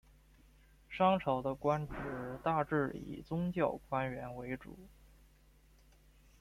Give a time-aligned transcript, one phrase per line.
[0.89, 1.93] 商朝的官职
[2.43, 4.75] 大致以宗教官员为主。